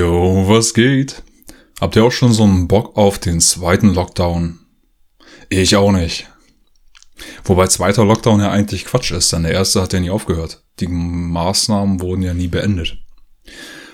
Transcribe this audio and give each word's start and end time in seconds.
Jo, 0.00 0.48
was 0.48 0.72
geht? 0.72 1.22
Habt 1.78 1.94
ihr 1.94 2.04
auch 2.04 2.10
schon 2.10 2.32
so 2.32 2.44
einen 2.44 2.68
Bock 2.68 2.96
auf 2.96 3.18
den 3.18 3.38
zweiten 3.38 3.92
Lockdown? 3.92 4.58
Ich 5.50 5.76
auch 5.76 5.92
nicht. 5.92 6.26
Wobei 7.44 7.66
zweiter 7.66 8.06
Lockdown 8.06 8.40
ja 8.40 8.50
eigentlich 8.50 8.86
Quatsch 8.86 9.10
ist, 9.10 9.30
denn 9.30 9.42
der 9.42 9.52
erste 9.52 9.82
hat 9.82 9.92
ja 9.92 10.00
nie 10.00 10.08
aufgehört. 10.08 10.64
Die 10.78 10.86
Maßnahmen 10.88 12.00
wurden 12.00 12.22
ja 12.22 12.32
nie 12.32 12.48
beendet. 12.48 12.96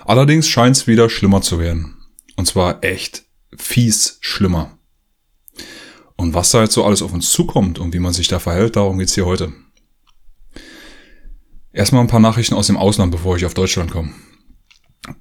Allerdings 0.05 0.49
scheint 0.49 0.77
es 0.77 0.87
wieder 0.87 1.11
schlimmer 1.11 1.43
zu 1.43 1.59
werden. 1.59 1.97
Und 2.37 2.47
zwar 2.47 2.85
echt 2.85 3.25
fies 3.57 4.19
schlimmer. 4.21 4.79
Und 6.15 6.35
was 6.35 6.53
da 6.53 6.63
jetzt 6.63 6.75
so 6.75 6.85
alles 6.85 7.03
auf 7.03 7.13
uns 7.13 7.33
zukommt 7.33 7.81
und 7.81 7.93
wie 7.95 7.99
man 7.99 8.13
sich 8.13 8.29
da 8.29 8.39
verhält, 8.39 8.77
darum 8.77 8.99
geht's 8.99 9.17
hier 9.17 9.27
heute. 9.27 9.53
Erstmal 11.73 12.03
ein 12.03 12.07
paar 12.07 12.21
Nachrichten 12.21 12.55
aus 12.55 12.69
dem 12.69 12.77
Ausland, 12.77 13.11
bevor 13.11 13.37
ich 13.37 13.45
auf 13.45 13.55
Deutschland 13.55 13.91
komme. 13.91 14.13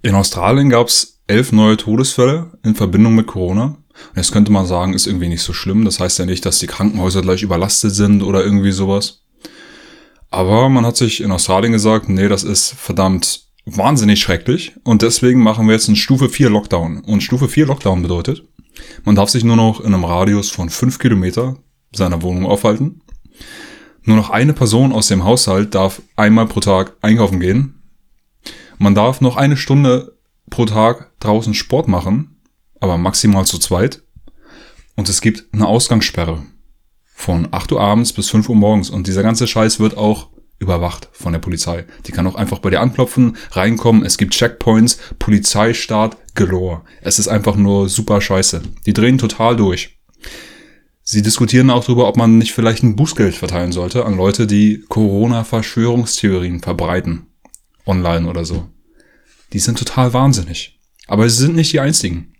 In 0.01 0.15
Australien 0.15 0.69
gab 0.69 0.87
es 0.87 1.21
elf 1.27 1.51
neue 1.51 1.77
Todesfälle 1.77 2.52
in 2.63 2.75
Verbindung 2.75 3.16
mit 3.16 3.27
Corona. 3.27 3.77
Jetzt 4.16 4.31
könnte 4.31 4.52
man 4.52 4.66
sagen, 4.66 4.93
ist 4.93 5.07
irgendwie 5.07 5.29
nicht 5.29 5.41
so 5.41 5.53
schlimm. 5.53 5.85
Das 5.85 5.99
heißt 5.99 6.20
ja 6.20 6.25
nicht, 6.25 6.45
dass 6.45 6.59
die 6.59 6.67
Krankenhäuser 6.67 7.21
gleich 7.21 7.43
überlastet 7.43 7.93
sind 7.93 8.23
oder 8.23 8.43
irgendwie 8.43 8.71
sowas. 8.71 9.21
Aber 10.30 10.69
man 10.69 10.85
hat 10.85 10.97
sich 10.97 11.21
in 11.21 11.31
Australien 11.31 11.71
gesagt, 11.71 12.09
nee, 12.09 12.27
das 12.27 12.43
ist 12.43 12.73
verdammt 12.73 13.45
wahnsinnig 13.66 14.19
schrecklich. 14.19 14.73
Und 14.83 15.02
deswegen 15.02 15.41
machen 15.41 15.67
wir 15.67 15.73
jetzt 15.73 15.88
einen 15.88 15.95
Stufe 15.95 16.30
4 16.30 16.49
Lockdown. 16.49 16.99
Und 16.99 17.23
Stufe 17.23 17.47
4 17.47 17.67
Lockdown 17.67 18.02
bedeutet, 18.02 18.44
man 19.05 19.16
darf 19.16 19.30
sich 19.30 19.44
nur 19.44 19.55
noch 19.55 19.80
in 19.80 19.94
einem 19.94 20.03
Radius 20.03 20.49
von 20.52 20.69
5 20.69 20.99
Kilometer 20.99 21.57
seiner 21.94 22.21
Wohnung 22.21 22.45
aufhalten. 22.45 23.02
Nur 24.03 24.17
noch 24.17 24.30
eine 24.30 24.53
Person 24.53 24.91
aus 24.91 25.07
dem 25.07 25.23
Haushalt 25.23 25.73
darf 25.73 26.02
einmal 26.16 26.47
pro 26.47 26.59
Tag 26.59 26.94
einkaufen 27.02 27.39
gehen 27.39 27.74
man 28.77 28.95
darf 28.95 29.21
noch 29.21 29.38
eine 29.38 29.57
Stunde 29.57 30.17
pro 30.49 30.65
Tag 30.65 31.11
draußen 31.20 31.53
Sport 31.53 31.88
machen, 31.88 32.41
aber 32.79 32.97
maximal 32.97 33.45
zu 33.45 33.57
zweit. 33.57 34.03
Und 34.95 35.09
es 35.09 35.22
gibt 35.22 35.53
eine 35.53 35.67
Ausgangssperre 35.67 36.44
von 37.05 37.47
8 37.52 37.72
Uhr 37.73 37.81
abends 37.81 38.13
bis 38.13 38.30
5 38.30 38.50
Uhr 38.50 38.55
morgens. 38.55 38.89
Und 38.89 39.08
dieser 39.08 39.23
ganze 39.23 39.47
Scheiß 39.47 39.80
wird 39.80 39.97
auch 39.97 40.30
überwacht 40.59 41.09
von 41.11 41.33
der 41.33 41.39
Polizei. 41.39 41.85
Die 42.05 42.11
kann 42.11 42.27
auch 42.27 42.35
einfach 42.35 42.59
bei 42.59 42.69
dir 42.69 42.80
anklopfen, 42.80 43.35
reinkommen. 43.52 44.05
Es 44.05 44.17
gibt 44.17 44.33
Checkpoints, 44.33 45.00
Polizeistaat 45.19 46.17
galore. 46.33 46.81
Es 47.02 47.19
ist 47.19 47.28
einfach 47.28 47.55
nur 47.55 47.89
super 47.89 48.22
scheiße. 48.22 48.61
Die 48.85 48.94
drehen 48.94 49.17
total 49.17 49.55
durch. 49.55 50.00
Sie 51.03 51.22
diskutieren 51.22 51.69
auch 51.69 51.83
darüber, 51.83 52.07
ob 52.07 52.17
man 52.17 52.38
nicht 52.38 52.53
vielleicht 52.53 52.83
ein 52.83 52.95
Bußgeld 52.95 53.35
verteilen 53.35 53.72
sollte 53.72 54.05
an 54.05 54.17
Leute, 54.17 54.47
die 54.47 54.83
Corona-Verschwörungstheorien 54.88 56.61
verbreiten 56.61 57.28
online 57.86 58.28
oder 58.28 58.45
so. 58.45 58.69
Die 59.53 59.59
sind 59.59 59.78
total 59.78 60.14
wahnsinnig. 60.14 60.80
Aber 61.08 61.30
sie 61.30 61.38
sind 61.38 61.55
nicht 61.55 61.72
die 61.73 61.80
einzigen. 61.80 62.33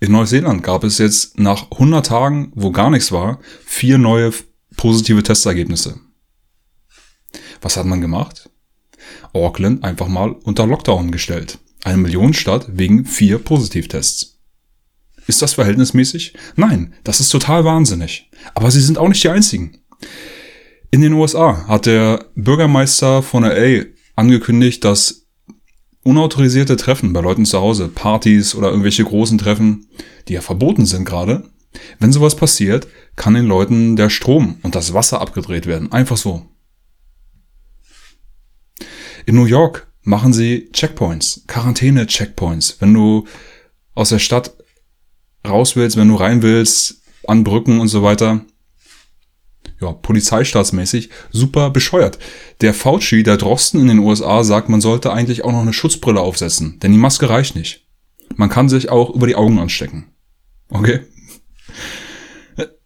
In 0.00 0.12
Neuseeland 0.12 0.62
gab 0.62 0.84
es 0.84 0.98
jetzt 0.98 1.38
nach 1.38 1.72
100 1.72 2.06
Tagen, 2.06 2.52
wo 2.54 2.70
gar 2.70 2.90
nichts 2.90 3.10
war, 3.10 3.40
vier 3.64 3.98
neue 3.98 4.32
positive 4.76 5.22
Testergebnisse. 5.22 5.98
Was 7.60 7.76
hat 7.76 7.86
man 7.86 8.00
gemacht? 8.00 8.48
Auckland 9.32 9.82
einfach 9.82 10.08
mal 10.08 10.30
unter 10.30 10.66
Lockdown 10.66 11.10
gestellt. 11.10 11.58
Eine 11.84 11.98
Millionenstadt 11.98 12.78
wegen 12.78 13.04
vier 13.04 13.38
Positivtests. 13.38 14.38
Ist 15.26 15.42
das 15.42 15.54
verhältnismäßig? 15.54 16.34
Nein, 16.56 16.94
das 17.04 17.20
ist 17.20 17.28
total 17.28 17.64
wahnsinnig. 17.64 18.30
Aber 18.54 18.70
sie 18.70 18.80
sind 18.80 18.98
auch 18.98 19.08
nicht 19.08 19.22
die 19.22 19.28
einzigen. 19.28 19.78
In 20.90 21.02
den 21.02 21.12
USA 21.12 21.66
hat 21.68 21.84
der 21.84 22.24
Bürgermeister 22.34 23.22
von 23.22 23.42
LA 23.42 23.84
angekündigt, 24.16 24.84
dass 24.84 25.26
unautorisierte 26.02 26.76
Treffen 26.76 27.12
bei 27.12 27.20
Leuten 27.20 27.44
zu 27.44 27.60
Hause, 27.60 27.88
Partys 27.88 28.54
oder 28.54 28.70
irgendwelche 28.70 29.04
großen 29.04 29.36
Treffen, 29.36 29.86
die 30.28 30.32
ja 30.32 30.40
verboten 30.40 30.86
sind 30.86 31.04
gerade, 31.04 31.50
wenn 31.98 32.12
sowas 32.12 32.36
passiert, 32.36 32.88
kann 33.16 33.34
den 33.34 33.44
Leuten 33.44 33.96
der 33.96 34.08
Strom 34.08 34.56
und 34.62 34.74
das 34.74 34.94
Wasser 34.94 35.20
abgedreht 35.20 35.66
werden. 35.66 35.92
Einfach 35.92 36.16
so. 36.16 36.46
In 39.26 39.34
New 39.34 39.44
York 39.44 39.88
machen 40.02 40.32
sie 40.32 40.70
Checkpoints, 40.72 41.44
Quarantäne-Checkpoints. 41.46 42.78
Wenn 42.80 42.94
du 42.94 43.26
aus 43.94 44.08
der 44.08 44.18
Stadt 44.18 44.54
raus 45.46 45.76
willst, 45.76 45.98
wenn 45.98 46.08
du 46.08 46.14
rein 46.14 46.40
willst, 46.40 47.02
an 47.26 47.44
Brücken 47.44 47.78
und 47.78 47.88
so 47.88 48.02
weiter, 48.02 48.46
ja, 49.80 49.92
polizeistaatsmäßig 49.92 51.10
super 51.30 51.70
bescheuert. 51.70 52.18
Der 52.60 52.74
Fauci, 52.74 53.22
der 53.22 53.36
Drosten 53.36 53.80
in 53.80 53.88
den 53.88 53.98
USA, 54.00 54.42
sagt, 54.44 54.68
man 54.68 54.80
sollte 54.80 55.12
eigentlich 55.12 55.44
auch 55.44 55.52
noch 55.52 55.62
eine 55.62 55.72
Schutzbrille 55.72 56.20
aufsetzen, 56.20 56.78
denn 56.80 56.92
die 56.92 56.98
Maske 56.98 57.28
reicht 57.28 57.54
nicht. 57.54 57.86
Man 58.36 58.48
kann 58.48 58.68
sich 58.68 58.90
auch 58.90 59.14
über 59.14 59.26
die 59.26 59.36
Augen 59.36 59.58
anstecken. 59.58 60.06
Okay? 60.70 61.00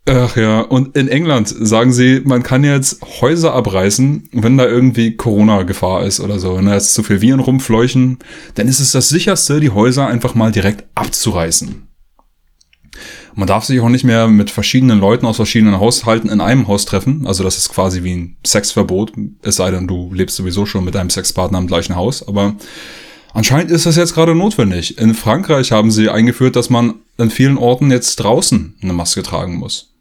Ach 0.04 0.36
ja, 0.36 0.62
und 0.62 0.96
in 0.96 1.06
England 1.06 1.48
sagen 1.48 1.92
sie, 1.92 2.22
man 2.24 2.42
kann 2.42 2.64
jetzt 2.64 3.02
Häuser 3.20 3.54
abreißen, 3.54 4.30
wenn 4.32 4.58
da 4.58 4.66
irgendwie 4.66 5.16
Corona-Gefahr 5.16 6.04
ist 6.04 6.18
oder 6.18 6.40
so. 6.40 6.56
Wenn 6.56 6.66
da 6.66 6.74
jetzt 6.74 6.94
zu 6.94 7.04
viel 7.04 7.20
Viren 7.20 7.38
rumfleuchen, 7.38 8.18
dann 8.56 8.66
ist 8.66 8.80
es 8.80 8.90
das 8.90 9.08
sicherste, 9.08 9.60
die 9.60 9.70
Häuser 9.70 10.08
einfach 10.08 10.34
mal 10.34 10.50
direkt 10.50 10.84
abzureißen. 10.96 11.86
Man 13.34 13.48
darf 13.48 13.64
sich 13.64 13.80
auch 13.80 13.88
nicht 13.88 14.04
mehr 14.04 14.28
mit 14.28 14.50
verschiedenen 14.50 14.98
Leuten 14.98 15.24
aus 15.26 15.36
verschiedenen 15.36 15.80
Haushalten 15.80 16.28
in 16.28 16.40
einem 16.40 16.68
Haus 16.68 16.84
treffen. 16.84 17.26
Also 17.26 17.42
das 17.42 17.56
ist 17.56 17.70
quasi 17.70 18.02
wie 18.02 18.14
ein 18.14 18.36
Sexverbot. 18.46 19.12
Es 19.42 19.56
sei 19.56 19.70
denn, 19.70 19.86
du 19.86 20.12
lebst 20.12 20.36
sowieso 20.36 20.66
schon 20.66 20.84
mit 20.84 20.94
deinem 20.94 21.10
Sexpartner 21.10 21.58
im 21.58 21.66
gleichen 21.66 21.96
Haus. 21.96 22.26
Aber 22.26 22.56
anscheinend 23.32 23.70
ist 23.70 23.86
das 23.86 23.96
jetzt 23.96 24.14
gerade 24.14 24.34
notwendig. 24.34 24.98
In 24.98 25.14
Frankreich 25.14 25.72
haben 25.72 25.90
sie 25.90 26.10
eingeführt, 26.10 26.56
dass 26.56 26.68
man 26.68 26.96
an 27.16 27.30
vielen 27.30 27.56
Orten 27.56 27.90
jetzt 27.90 28.16
draußen 28.16 28.76
eine 28.82 28.92
Maske 28.92 29.22
tragen 29.22 29.56
muss. 29.56 29.94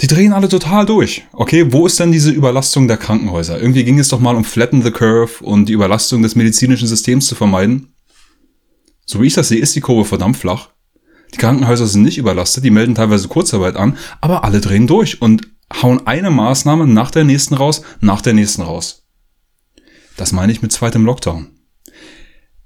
Die 0.00 0.06
drehen 0.06 0.32
alle 0.32 0.48
total 0.48 0.84
durch. 0.84 1.26
Okay, 1.32 1.72
wo 1.72 1.86
ist 1.86 1.98
denn 2.00 2.12
diese 2.12 2.30
Überlastung 2.30 2.86
der 2.86 2.98
Krankenhäuser? 2.98 3.60
Irgendwie 3.60 3.84
ging 3.84 3.98
es 3.98 4.08
doch 4.08 4.20
mal 4.20 4.36
um 4.36 4.44
Flatten 4.44 4.82
the 4.82 4.90
Curve 4.90 5.42
und 5.42 5.68
die 5.68 5.72
Überlastung 5.72 6.22
des 6.22 6.36
medizinischen 6.36 6.86
Systems 6.86 7.26
zu 7.26 7.34
vermeiden. 7.34 7.94
So 9.06 9.22
wie 9.22 9.26
ich 9.26 9.34
das 9.34 9.48
sehe, 9.48 9.60
ist 9.60 9.74
die 9.74 9.80
Kurve 9.80 10.04
verdammt 10.04 10.36
flach. 10.36 10.70
Die 11.34 11.38
Krankenhäuser 11.38 11.86
sind 11.86 12.02
nicht 12.02 12.18
überlastet, 12.18 12.64
die 12.64 12.70
melden 12.70 12.94
teilweise 12.94 13.28
Kurzarbeit 13.28 13.76
an, 13.76 13.98
aber 14.20 14.44
alle 14.44 14.60
drehen 14.60 14.86
durch 14.86 15.20
und 15.20 15.48
hauen 15.82 16.06
eine 16.06 16.30
Maßnahme 16.30 16.86
nach 16.86 17.10
der 17.10 17.24
nächsten 17.24 17.54
raus, 17.54 17.82
nach 18.00 18.20
der 18.20 18.32
nächsten 18.32 18.62
raus. 18.62 19.04
Das 20.16 20.32
meine 20.32 20.52
ich 20.52 20.62
mit 20.62 20.72
zweitem 20.72 21.04
Lockdown. 21.04 21.48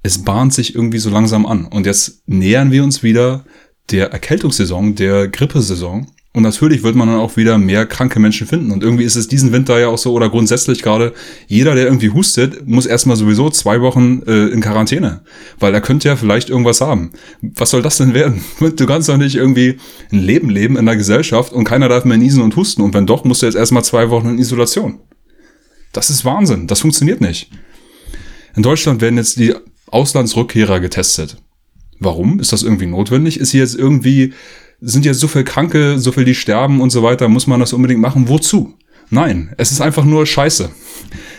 Es 0.02 0.22
bahnt 0.22 0.54
sich 0.54 0.74
irgendwie 0.74 0.98
so 0.98 1.10
langsam 1.10 1.46
an 1.46 1.66
und 1.66 1.86
jetzt 1.86 2.22
nähern 2.26 2.70
wir 2.70 2.84
uns 2.84 3.02
wieder 3.02 3.44
der 3.90 4.12
Erkältungssaison, 4.12 4.94
der 4.94 5.28
Grippesaison 5.28 6.10
und 6.32 6.44
natürlich 6.44 6.84
wird 6.84 6.94
man 6.94 7.08
dann 7.08 7.18
auch 7.18 7.36
wieder 7.36 7.58
mehr 7.58 7.86
kranke 7.86 8.20
Menschen 8.20 8.46
finden. 8.46 8.70
Und 8.70 8.84
irgendwie 8.84 9.02
ist 9.02 9.16
es 9.16 9.26
diesen 9.26 9.50
Winter 9.50 9.80
ja 9.80 9.88
auch 9.88 9.98
so, 9.98 10.12
oder 10.12 10.30
grundsätzlich 10.30 10.80
gerade, 10.80 11.12
jeder, 11.48 11.74
der 11.74 11.86
irgendwie 11.86 12.10
hustet, 12.10 12.68
muss 12.68 12.86
erstmal 12.86 13.16
sowieso 13.16 13.50
zwei 13.50 13.80
Wochen 13.80 14.22
äh, 14.28 14.46
in 14.46 14.60
Quarantäne. 14.60 15.22
Weil 15.58 15.74
er 15.74 15.80
könnte 15.80 16.06
ja 16.06 16.14
vielleicht 16.14 16.48
irgendwas 16.48 16.80
haben. 16.80 17.10
Was 17.42 17.70
soll 17.70 17.82
das 17.82 17.98
denn 17.98 18.14
werden? 18.14 18.44
Du 18.76 18.86
kannst 18.86 19.08
doch 19.08 19.16
nicht 19.16 19.34
irgendwie 19.34 19.78
ein 20.12 20.20
Leben 20.20 20.50
leben 20.50 20.76
in 20.76 20.86
der 20.86 20.96
Gesellschaft 20.96 21.52
und 21.52 21.64
keiner 21.64 21.88
darf 21.88 22.04
mehr 22.04 22.16
niesen 22.16 22.42
und 22.42 22.54
husten. 22.54 22.82
Und 22.82 22.94
wenn 22.94 23.06
doch, 23.06 23.24
musst 23.24 23.42
du 23.42 23.46
jetzt 23.46 23.56
erstmal 23.56 23.84
zwei 23.84 24.10
Wochen 24.10 24.28
in 24.28 24.38
Isolation. 24.38 25.00
Das 25.92 26.10
ist 26.10 26.24
Wahnsinn. 26.24 26.68
Das 26.68 26.80
funktioniert 26.80 27.20
nicht. 27.20 27.50
In 28.54 28.62
Deutschland 28.62 29.00
werden 29.00 29.16
jetzt 29.16 29.38
die 29.38 29.54
Auslandsrückkehrer 29.88 30.78
getestet. 30.78 31.38
Warum? 31.98 32.38
Ist 32.38 32.52
das 32.52 32.62
irgendwie 32.62 32.86
notwendig? 32.86 33.40
Ist 33.40 33.50
hier 33.50 33.60
jetzt 33.60 33.74
irgendwie 33.74 34.32
sind 34.80 35.04
jetzt 35.04 35.20
so 35.20 35.28
viel 35.28 35.44
Kranke, 35.44 35.98
so 35.98 36.12
viel 36.12 36.24
die 36.24 36.34
sterben 36.34 36.80
und 36.80 36.90
so 36.90 37.02
weiter, 37.02 37.28
muss 37.28 37.46
man 37.46 37.60
das 37.60 37.72
unbedingt 37.72 38.00
machen? 38.00 38.28
Wozu? 38.28 38.74
Nein, 39.10 39.52
es 39.56 39.72
ist 39.72 39.80
einfach 39.80 40.04
nur 40.04 40.26
Scheiße. 40.26 40.70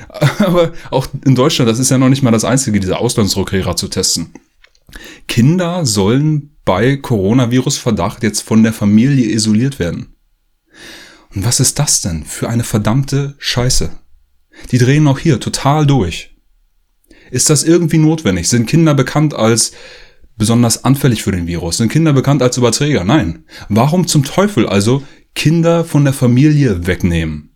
Aber 0.40 0.74
auch 0.90 1.08
in 1.26 1.36
Deutschland, 1.36 1.70
das 1.70 1.80
ist 1.80 1.90
ja 1.90 1.98
noch 1.98 2.10
nicht 2.10 2.22
mal 2.22 2.32
das 2.32 2.44
Einzige, 2.44 2.80
diese 2.80 2.98
Auslandsrückkehrer 2.98 3.76
zu 3.76 3.88
testen. 3.88 4.34
Kinder 5.28 5.86
sollen 5.86 6.56
bei 6.66 6.98
Coronavirus-Verdacht 6.98 8.24
jetzt 8.24 8.42
von 8.42 8.64
der 8.64 8.74
Familie 8.74 9.32
isoliert 9.32 9.80
werden. 9.80 10.16
Und 11.34 11.46
was 11.46 11.62
ist 11.62 11.80
das 11.80 12.02
denn 12.02 12.26
für 12.26 12.50
eine 12.50 12.64
verdammte 12.64 13.36
Scheiße? 13.38 13.92
Die 14.72 14.78
drehen 14.78 15.08
auch 15.08 15.20
hier 15.20 15.40
total 15.40 15.88
durch. 15.88 16.36
Ist 17.32 17.50
das 17.50 17.64
irgendwie 17.64 17.98
notwendig? 17.98 18.50
Sind 18.50 18.68
Kinder 18.68 18.94
bekannt 18.94 19.34
als 19.34 19.72
besonders 20.42 20.84
anfällig 20.84 21.22
für 21.22 21.32
den 21.32 21.46
Virus? 21.46 21.78
Sind 21.78 21.92
Kinder 21.92 22.14
bekannt 22.14 22.42
als 22.42 22.58
Überträger? 22.58 23.04
Nein. 23.04 23.46
Warum 23.70 24.08
zum 24.08 24.24
Teufel 24.24 24.68
also 24.68 25.04
Kinder 25.36 25.86
von 25.86 26.04
der 26.04 26.14
Familie 26.14 26.88
wegnehmen? 26.88 27.52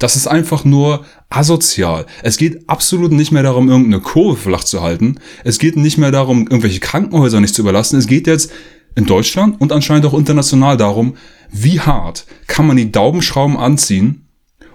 Das 0.00 0.16
ist 0.16 0.26
einfach 0.26 0.64
nur 0.64 1.04
asozial. 1.30 2.06
Es 2.24 2.36
geht 2.36 2.68
absolut 2.68 3.12
nicht 3.12 3.30
mehr 3.30 3.44
darum, 3.44 3.68
irgendeine 3.68 4.02
Kurve 4.02 4.36
flach 4.36 4.64
zu 4.64 4.82
halten. 4.82 5.20
Es 5.44 5.60
geht 5.60 5.76
nicht 5.76 5.96
mehr 5.96 6.10
darum, 6.10 6.48
irgendwelche 6.48 6.80
Krankenhäuser 6.80 7.40
nicht 7.40 7.54
zu 7.54 7.62
überlassen. 7.62 8.00
Es 8.00 8.08
geht 8.08 8.26
jetzt 8.26 8.50
in 8.96 9.06
Deutschland 9.06 9.60
und 9.60 9.70
anscheinend 9.70 10.04
auch 10.04 10.14
international 10.14 10.76
darum, 10.76 11.14
wie 11.52 11.78
hart 11.78 12.26
kann 12.48 12.66
man 12.66 12.76
die 12.76 12.90
Daumenschrauben 12.90 13.56
anziehen, 13.56 14.26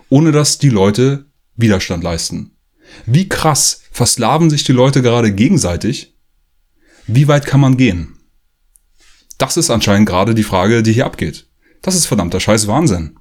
ohne 0.07 0.31
dass 0.31 0.59
die 0.59 0.69
Leute 0.69 1.25
Widerstand 1.57 2.05
leisten. 2.05 2.51
Wie 3.05 3.27
krass 3.27 3.81
verslaven 3.91 4.49
sich 4.49 4.63
die 4.63 4.71
Leute 4.71 5.01
gerade 5.01 5.33
gegenseitig? 5.33 6.12
Wie 7.07 7.27
weit 7.27 7.45
kann 7.45 7.59
man 7.59 7.77
gehen? 7.77 8.17
Das 9.37 9.57
ist 9.57 9.69
anscheinend 9.69 10.07
gerade 10.07 10.35
die 10.35 10.43
Frage, 10.43 10.83
die 10.83 10.93
hier 10.93 11.05
abgeht. 11.05 11.47
Das 11.81 11.95
ist 11.95 12.05
verdammter 12.05 12.39
Scheiß 12.39 12.67
Wahnsinn. 12.67 13.17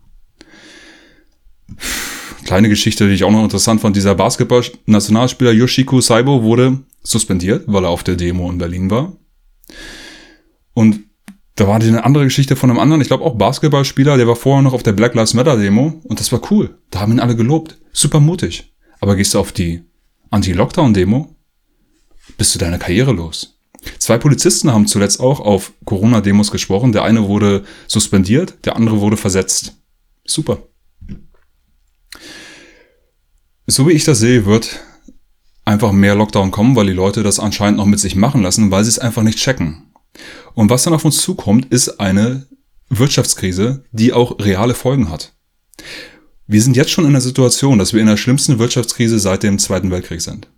Kleine 2.44 2.69
Geschichte, 2.69 3.08
die 3.08 3.14
ich 3.14 3.25
auch 3.25 3.31
noch 3.31 3.43
interessant 3.43 3.81
fand. 3.81 3.96
Dieser 3.96 4.14
Basketball-Nationalspieler 4.14 5.52
Yoshiko 5.52 6.00
Saibo 6.00 6.43
wurde 6.43 6.81
suspendiert, 7.02 7.64
weil 7.67 7.84
er 7.84 7.90
auf 7.90 8.05
der 8.05 8.17
Demo 8.17 8.50
in 8.50 8.58
Berlin 8.58 8.90
war. 8.90 9.17
Und 10.75 11.00
da 11.56 11.69
war 11.69 11.76
eine 11.76 12.05
andere 12.05 12.25
Geschichte 12.25 12.56
von 12.56 12.70
einem 12.70 12.78
anderen, 12.78 13.02
ich 13.02 13.08
glaube 13.08 13.25
auch 13.25 13.37
Basketballspieler, 13.37 14.17
der 14.17 14.26
war 14.26 14.37
vorher 14.37 14.62
noch 14.62 14.73
auf 14.73 14.82
der 14.82 14.93
Black 14.93 15.14
Lives 15.14 15.35
Matter 15.35 15.56
Demo 15.56 16.00
und 16.05 16.19
das 16.19 16.32
war 16.32 16.40
cool. 16.50 16.78
Da 16.90 17.00
haben 17.00 17.12
ihn 17.12 17.20
alle 17.20 17.37
gelobt. 17.37 17.78
Super 17.93 18.20
mutig. 18.20 18.73
Aber 19.00 19.17
gehst 19.17 19.35
du 19.35 19.38
auf 19.38 19.52
die 19.52 19.82
Anti-Lockdown-Demo, 20.31 21.37
bist 22.38 22.55
du 22.55 22.58
deine 22.58 22.78
Karriere 22.78 23.12
los. 23.12 23.51
Zwei 23.99 24.19
Polizisten 24.19 24.73
haben 24.73 24.87
zuletzt 24.87 25.20
auch 25.20 25.40
auf 25.40 25.73
Corona-Demos 25.84 26.50
gesprochen. 26.50 26.93
Der 26.93 27.05
eine 27.05 27.29
wurde 27.29 27.64
suspendiert, 27.87 28.64
der 28.64 28.76
andere 28.76 29.00
wurde 29.00 29.17
versetzt. 29.17 29.76
Super. 30.25 30.58
So 33.67 33.88
wie 33.88 33.93
ich 33.93 34.05
das 34.05 34.19
sehe, 34.19 34.46
wird 34.46 34.81
einfach 35.64 35.93
mehr 35.93 36.14
Lockdown 36.14 36.50
kommen, 36.50 36.76
weil 36.76 36.87
die 36.87 36.93
Leute 36.93 37.23
das 37.23 37.40
anscheinend 37.40 37.79
noch 37.79 37.87
mit 37.87 38.00
sich 38.00 38.17
machen 38.17 38.43
lassen, 38.43 38.70
weil 38.70 38.84
sie 38.84 38.90
es 38.90 38.99
einfach 38.99 39.23
nicht 39.23 39.38
checken. 39.38 39.93
Und 40.55 40.70
was 40.70 40.82
dann 40.82 40.94
auf 40.94 41.05
uns 41.05 41.23
zukommt, 41.23 41.73
ist 41.73 42.00
eine 42.00 42.46
Wirtschaftskrise, 42.88 43.85
die 43.93 44.12
auch 44.12 44.38
reale 44.38 44.75
Folgen 44.75 45.11
hat. 45.11 45.32
Wir 46.46 46.61
sind 46.61 46.76
jetzt 46.76 46.90
schon 46.90 47.06
in 47.06 47.12
der 47.12 47.23
Situation, 47.23 47.78
dass 47.78 47.93
wir 47.94 48.00
in 48.00 48.08
der 48.08 48.17
schlimmsten 48.17 48.58
Wirtschaftskrise 48.58 49.19
seit 49.19 49.43
dem 49.43 49.58
Zweiten 49.58 49.90
Weltkrieg 49.90 50.20
sind. 50.20 50.49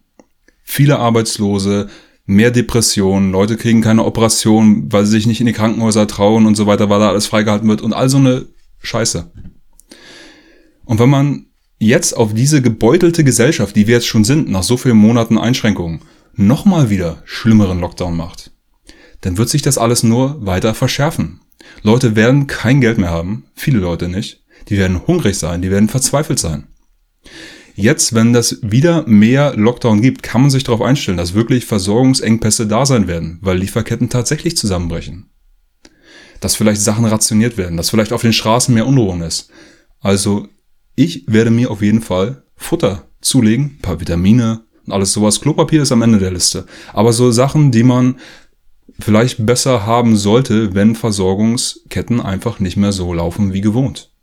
Viele 0.65 0.99
Arbeitslose, 0.99 1.89
mehr 2.27 2.51
Depressionen, 2.51 3.33
Leute 3.33 3.57
kriegen 3.57 3.81
keine 3.81 4.05
Operation, 4.05 4.91
weil 4.91 5.05
sie 5.05 5.13
sich 5.13 5.27
nicht 5.27 5.41
in 5.41 5.47
die 5.47 5.53
Krankenhäuser 5.53 6.07
trauen 6.07 6.47
und 6.47 6.55
so 6.55 6.67
weiter, 6.67 6.89
weil 6.89 7.01
da 7.01 7.09
alles 7.09 7.27
freigehalten 7.27 7.69
wird 7.69 7.83
und 7.83 7.93
all 7.93 8.09
so 8.09 8.17
eine 8.17 8.47
Scheiße. 8.83 9.31
Und 10.85 10.99
wenn 10.99 11.11
man 11.11 11.47
jetzt 11.79 12.17
auf 12.17 12.35
diese 12.35 12.63
gebeutelte 12.63 13.25
Gesellschaft, 13.25 13.77
die 13.77 13.87
wir 13.87 13.95
jetzt 13.95 14.07
schon 14.07 14.25
sind, 14.25 14.51
nach 14.51 14.63
so 14.63 14.77
vielen 14.77 14.97
Monaten 14.97 15.39
Einschränkungen, 15.39 16.01
nochmal 16.35 16.91
wieder 16.91 17.23
schlimmeren 17.25 17.81
Lockdown 17.81 18.17
macht, 18.17 18.53
dann 19.21 19.39
wird 19.39 19.49
sich 19.49 19.63
das 19.63 19.79
alles 19.79 20.03
nur 20.03 20.45
weiter 20.45 20.75
verschärfen. 20.75 21.41
Leute 21.83 22.17
werden 22.17 22.47
kein 22.47 22.81
Geld 22.81 22.99
mehr 22.99 23.11
haben, 23.11 23.45
viele 23.55 23.79
Leute 23.79 24.09
nicht. 24.09 24.45
Die 24.69 24.79
werden 24.79 25.07
hungrig 25.07 25.39
sein, 25.39 25.63
die 25.63 25.71
werden 25.71 25.89
verzweifelt 25.89 26.39
sein. 26.39 26.69
Jetzt, 27.77 28.15
wenn 28.15 28.33
das 28.33 28.59
wieder 28.63 29.05
mehr 29.07 29.57
Lockdown 29.57 30.01
gibt, 30.01 30.23
kann 30.23 30.43
man 30.43 30.51
sich 30.51 30.63
darauf 30.63 30.81
einstellen, 30.81 31.17
dass 31.17 31.35
wirklich 31.35 31.67
Versorgungsengpässe 31.67 32.67
da 32.69 32.87
sein 32.87 33.09
werden, 33.09 33.39
weil 33.41 33.59
Lieferketten 33.59 34.09
tatsächlich 34.09 34.57
zusammenbrechen. 34.57 35.31
Dass 36.41 36.55
vielleicht 36.55 36.81
Sachen 36.81 37.05
rationiert 37.05 37.57
werden, 37.57 37.77
dass 37.77 37.91
vielleicht 37.91 38.13
auf 38.13 38.23
den 38.23 38.33
Straßen 38.33 38.73
mehr 38.73 38.87
Unruhen 38.87 39.23
ist. 39.23 39.51
Also 40.01 40.47
ich 40.95 41.25
werde 41.27 41.51
mir 41.51 41.71
auf 41.71 41.83
jeden 41.83 42.01
Fall 42.01 42.45
Futter 42.55 43.09
zulegen, 43.21 43.79
paar 43.83 43.99
Vitamine 43.99 44.63
und 44.87 44.93
alles 44.93 45.13
sowas. 45.13 45.41
Klopapier 45.41 45.83
ist 45.83 45.91
am 45.91 46.03
Ende 46.03 46.19
der 46.19 46.31
Liste. 46.31 46.67
Aber 46.93 47.13
so 47.13 47.33
Sachen, 47.33 47.73
die 47.73 47.83
man 47.83 48.17
vielleicht 49.01 49.45
besser 49.45 49.85
haben 49.85 50.17
sollte, 50.17 50.75
wenn 50.75 50.95
Versorgungsketten 50.95 52.21
einfach 52.21 52.61
nicht 52.61 52.77
mehr 52.77 52.93
so 52.93 53.13
laufen 53.13 53.53
wie 53.53 53.61
gewohnt. 53.61 54.14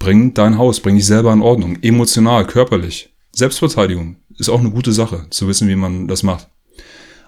Bring 0.00 0.32
dein 0.32 0.56
Haus, 0.56 0.80
bring 0.80 0.96
dich 0.96 1.04
selber 1.04 1.30
in 1.30 1.42
Ordnung, 1.42 1.76
emotional, 1.82 2.46
körperlich. 2.46 3.10
Selbstverteidigung 3.32 4.16
ist 4.38 4.48
auch 4.48 4.58
eine 4.58 4.70
gute 4.70 4.92
Sache, 4.92 5.26
zu 5.28 5.46
wissen, 5.46 5.68
wie 5.68 5.76
man 5.76 6.08
das 6.08 6.22
macht. 6.22 6.48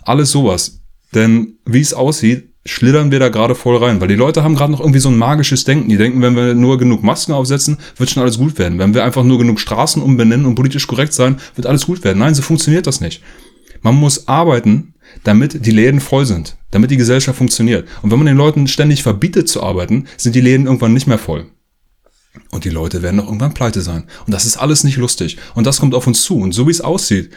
Alles 0.05 0.31
sowas. 0.31 0.81
Denn 1.15 1.59
wie 1.67 1.83
es 1.83 1.93
aussieht, 1.93 2.49
schlittern 2.65 3.11
wir 3.11 3.19
da 3.19 3.29
gerade 3.29 3.55
voll 3.55 3.77
rein, 3.77 4.01
weil 4.01 4.09
die 4.09 4.15
Leute 4.15 4.43
haben 4.43 4.55
gerade 4.55 4.73
noch 4.73 4.81
irgendwie 4.81 5.01
so 5.01 5.11
ein 5.11 5.19
magisches 5.19 5.65
Denken. 5.65 5.91
Die 5.91 5.99
denken, 5.99 6.23
wenn 6.23 6.35
wir 6.35 6.55
nur 6.55 6.79
genug 6.79 7.03
Masken 7.03 7.33
aufsetzen, 7.33 7.77
wird 7.99 8.09
schon 8.09 8.23
alles 8.23 8.39
gut 8.39 8.59
werden. 8.59 8.79
Wenn 8.79 8.95
wir 8.95 9.05
einfach 9.05 9.23
nur 9.23 9.37
genug 9.37 9.61
Straßen 9.61 10.01
umbenennen 10.01 10.47
und 10.47 10.55
politisch 10.55 10.87
korrekt 10.87 11.13
sein, 11.13 11.37
wird 11.55 11.67
alles 11.67 11.85
gut 11.85 12.03
werden. 12.05 12.21
Nein, 12.21 12.35
so 12.35 12.41
funktioniert 12.41 12.87
das 12.87 13.03
nicht. 13.03 13.23
Man 13.83 13.97
muss 13.97 14.29
arbeiten, 14.29 14.95
damit 15.25 15.67
die 15.67 15.73
Läden 15.73 16.01
voll 16.01 16.25
sind, 16.25 16.57
damit 16.71 16.91
die 16.91 16.97
Gesellschaft 16.97 17.37
funktioniert. 17.37 17.87
Und 18.01 18.11
wenn 18.11 18.19
man 18.19 18.29
den 18.29 18.39
Leuten 18.39 18.67
ständig 18.67 19.03
verbietet 19.03 19.51
zu 19.51 19.63
arbeiten, 19.63 20.07
sind 20.17 20.35
die 20.35 20.41
Läden 20.41 20.65
irgendwann 20.65 20.95
nicht 20.95 21.07
mehr 21.07 21.19
voll. 21.19 21.49
Und 22.51 22.65
die 22.65 22.71
Leute 22.71 23.03
werden 23.03 23.21
auch 23.21 23.27
irgendwann 23.27 23.55
pleite 23.55 23.83
sein. 23.83 24.05
Und 24.27 24.33
das 24.33 24.47
ist 24.47 24.57
alles 24.57 24.85
nicht 24.85 24.97
lustig. 24.97 25.37
Und 25.55 25.67
das 25.67 25.81
kommt 25.81 25.95
auf 25.95 26.07
uns 26.07 26.23
zu. 26.23 26.39
Und 26.39 26.53
so 26.53 26.67
wie 26.67 26.71
es 26.71 26.81
aussieht, 26.81 27.31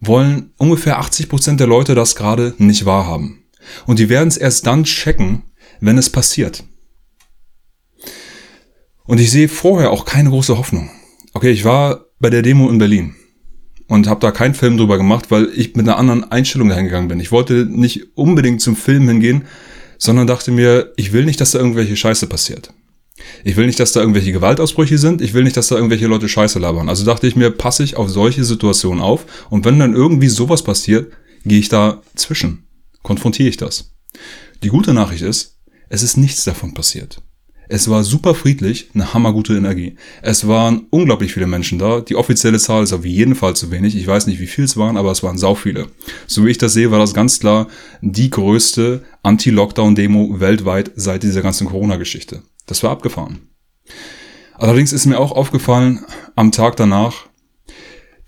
wollen 0.00 0.52
ungefähr 0.56 0.98
80 0.98 1.28
Prozent 1.28 1.60
der 1.60 1.66
Leute 1.66 1.94
das 1.94 2.16
gerade 2.16 2.54
nicht 2.58 2.86
wahrhaben. 2.86 3.44
Und 3.86 3.98
die 3.98 4.08
werden 4.08 4.28
es 4.28 4.36
erst 4.36 4.66
dann 4.66 4.84
checken, 4.84 5.42
wenn 5.80 5.98
es 5.98 6.10
passiert. 6.10 6.64
Und 9.04 9.20
ich 9.20 9.30
sehe 9.30 9.48
vorher 9.48 9.90
auch 9.90 10.04
keine 10.04 10.30
große 10.30 10.56
Hoffnung. 10.56 10.90
Okay, 11.32 11.50
ich 11.50 11.64
war 11.64 12.06
bei 12.18 12.30
der 12.30 12.42
Demo 12.42 12.68
in 12.70 12.78
Berlin 12.78 13.14
und 13.88 14.06
habe 14.06 14.20
da 14.20 14.30
keinen 14.30 14.54
Film 14.54 14.76
drüber 14.76 14.98
gemacht, 14.98 15.30
weil 15.30 15.50
ich 15.54 15.74
mit 15.74 15.86
einer 15.86 15.98
anderen 15.98 16.30
Einstellung 16.30 16.68
dahin 16.68 16.84
gegangen 16.84 17.08
bin. 17.08 17.20
Ich 17.20 17.32
wollte 17.32 17.66
nicht 17.66 18.16
unbedingt 18.16 18.60
zum 18.60 18.76
Film 18.76 19.08
hingehen, 19.08 19.46
sondern 19.98 20.26
dachte 20.26 20.50
mir, 20.50 20.92
ich 20.96 21.12
will 21.12 21.24
nicht, 21.24 21.40
dass 21.40 21.50
da 21.50 21.58
irgendwelche 21.58 21.96
Scheiße 21.96 22.26
passiert. 22.26 22.72
Ich 23.44 23.56
will 23.56 23.66
nicht, 23.66 23.80
dass 23.80 23.92
da 23.92 24.00
irgendwelche 24.00 24.32
Gewaltausbrüche 24.32 24.98
sind. 24.98 25.20
Ich 25.20 25.34
will 25.34 25.44
nicht, 25.44 25.56
dass 25.56 25.68
da 25.68 25.76
irgendwelche 25.76 26.06
Leute 26.06 26.28
Scheiße 26.28 26.58
labern. 26.58 26.88
Also 26.88 27.04
dachte 27.04 27.26
ich 27.26 27.36
mir, 27.36 27.50
passe 27.50 27.82
ich 27.82 27.96
auf 27.96 28.08
solche 28.08 28.44
Situationen 28.44 29.02
auf. 29.02 29.26
Und 29.50 29.64
wenn 29.64 29.78
dann 29.78 29.94
irgendwie 29.94 30.28
sowas 30.28 30.62
passiert, 30.62 31.12
gehe 31.44 31.58
ich 31.58 31.68
da 31.68 32.02
zwischen. 32.14 32.64
Konfrontiere 33.02 33.48
ich 33.48 33.56
das. 33.56 33.92
Die 34.62 34.68
gute 34.68 34.92
Nachricht 34.92 35.22
ist, 35.22 35.58
es 35.88 36.02
ist 36.02 36.16
nichts 36.16 36.44
davon 36.44 36.74
passiert. 36.74 37.22
Es 37.72 37.88
war 37.88 38.02
super 38.02 38.34
friedlich, 38.34 38.90
eine 38.94 39.14
hammergute 39.14 39.56
Energie. 39.56 39.94
Es 40.22 40.48
waren 40.48 40.88
unglaublich 40.90 41.32
viele 41.32 41.46
Menschen 41.46 41.78
da. 41.78 42.00
Die 42.00 42.16
offizielle 42.16 42.58
Zahl 42.58 42.82
ist 42.82 42.92
auf 42.92 43.04
jeden 43.04 43.36
Fall 43.36 43.54
zu 43.54 43.70
wenig. 43.70 43.94
Ich 43.94 44.08
weiß 44.08 44.26
nicht, 44.26 44.40
wie 44.40 44.48
viel 44.48 44.64
es 44.64 44.76
waren, 44.76 44.96
aber 44.96 45.12
es 45.12 45.22
waren 45.22 45.38
sau 45.38 45.54
viele. 45.54 45.86
So 46.26 46.44
wie 46.44 46.50
ich 46.50 46.58
das 46.58 46.72
sehe, 46.72 46.90
war 46.90 46.98
das 46.98 47.14
ganz 47.14 47.38
klar 47.38 47.68
die 48.00 48.28
größte 48.28 49.04
Anti-Lockdown-Demo 49.22 50.40
weltweit 50.40 50.90
seit 50.96 51.22
dieser 51.22 51.42
ganzen 51.42 51.68
Corona-Geschichte. 51.68 52.42
Das 52.70 52.84
war 52.84 52.92
abgefahren. 52.92 53.48
Allerdings 54.54 54.92
ist 54.92 55.04
mir 55.04 55.18
auch 55.18 55.32
aufgefallen 55.32 56.04
am 56.36 56.52
Tag 56.52 56.76
danach, 56.76 57.26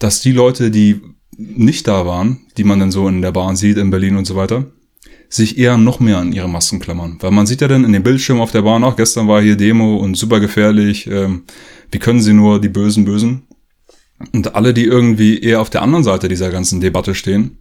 dass 0.01 0.21
die 0.21 0.33
Leute, 0.33 0.73
die 0.73 1.01
nicht 1.37 1.87
da 1.87 2.07
waren, 2.07 2.41
die 2.57 2.65
man 2.65 2.81
dann 2.81 2.91
so 2.91 3.07
in 3.07 3.23
der 3.23 3.31
Bahn 3.31 3.55
sieht 3.55 3.77
in 3.77 3.91
Berlin 3.91 4.17
und 4.17 4.25
so 4.25 4.35
weiter, 4.35 4.67
sich 5.29 5.59
eher 5.59 5.77
noch 5.77 6.01
mehr 6.01 6.19
an 6.19 6.33
ihre 6.33 6.49
Masken 6.49 6.81
klammern. 6.81 7.19
Weil 7.21 7.31
man 7.31 7.47
sieht 7.47 7.61
ja 7.61 7.69
dann 7.69 7.85
in 7.85 7.93
den 7.93 8.03
Bildschirmen 8.03 8.43
auf 8.43 8.51
der 8.51 8.63
Bahn 8.63 8.83
auch, 8.83 8.97
gestern 8.97 9.29
war 9.29 9.41
hier 9.41 9.55
Demo 9.55 9.99
und 9.99 10.17
super 10.17 10.41
gefährlich, 10.41 11.07
ähm, 11.07 11.45
wie 11.93 12.01
können 12.01 12.21
sie 12.21 12.33
nur 12.33 12.61
die 12.61 12.69
Bösen 12.69 13.05
Bösen? 13.05 13.47
Und 14.33 14.57
alle, 14.57 14.75
die 14.75 14.87
irgendwie 14.87 15.39
eher 15.39 15.61
auf 15.61 15.71
der 15.71 15.83
anderen 15.83 16.03
Seite 16.03 16.27
dieser 16.27 16.51
ganzen 16.51 16.81
Debatte 16.81 17.15
stehen, 17.15 17.59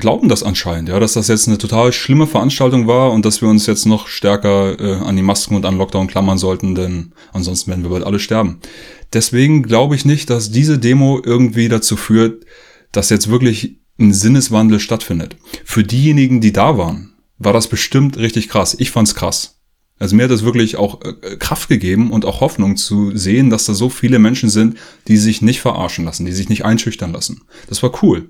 glauben 0.00 0.28
das 0.28 0.42
anscheinend, 0.42 0.88
ja, 0.88 0.98
dass 0.98 1.12
das 1.12 1.28
jetzt 1.28 1.46
eine 1.46 1.58
total 1.58 1.92
schlimme 1.92 2.26
Veranstaltung 2.26 2.86
war 2.86 3.12
und 3.12 3.24
dass 3.24 3.40
wir 3.40 3.48
uns 3.48 3.66
jetzt 3.66 3.86
noch 3.86 4.08
stärker 4.08 4.80
äh, 4.80 4.94
an 5.04 5.16
die 5.16 5.22
Masken 5.22 5.54
und 5.54 5.64
an 5.64 5.76
Lockdown 5.76 6.08
klammern 6.08 6.38
sollten, 6.38 6.74
denn 6.74 7.12
ansonsten 7.32 7.70
werden 7.70 7.84
wir 7.84 7.90
bald 7.90 8.04
alle 8.04 8.18
sterben. 8.18 8.60
Deswegen 9.12 9.62
glaube 9.62 9.94
ich 9.94 10.04
nicht, 10.04 10.30
dass 10.30 10.50
diese 10.50 10.78
Demo 10.78 11.20
irgendwie 11.24 11.68
dazu 11.68 11.96
führt, 11.96 12.44
dass 12.92 13.10
jetzt 13.10 13.30
wirklich 13.30 13.78
ein 13.98 14.12
Sinneswandel 14.12 14.80
stattfindet. 14.80 15.36
Für 15.64 15.84
diejenigen, 15.84 16.40
die 16.40 16.52
da 16.52 16.78
waren, 16.78 17.14
war 17.38 17.52
das 17.52 17.68
bestimmt 17.68 18.16
richtig 18.16 18.48
krass. 18.48 18.74
Ich 18.78 18.90
fand's 18.90 19.14
krass. 19.14 19.60
Also 19.98 20.16
mir 20.16 20.24
hat 20.24 20.30
das 20.30 20.44
wirklich 20.44 20.76
auch 20.76 21.02
äh, 21.02 21.36
Kraft 21.36 21.68
gegeben 21.68 22.10
und 22.10 22.24
auch 22.24 22.40
Hoffnung 22.40 22.76
zu 22.76 23.14
sehen, 23.16 23.50
dass 23.50 23.66
da 23.66 23.74
so 23.74 23.90
viele 23.90 24.18
Menschen 24.18 24.48
sind, 24.48 24.78
die 25.08 25.18
sich 25.18 25.42
nicht 25.42 25.60
verarschen 25.60 26.06
lassen, 26.06 26.24
die 26.24 26.32
sich 26.32 26.48
nicht 26.48 26.64
einschüchtern 26.64 27.12
lassen. 27.12 27.42
Das 27.68 27.82
war 27.82 28.02
cool. 28.02 28.26